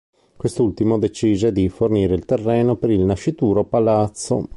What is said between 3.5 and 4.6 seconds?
palazzo.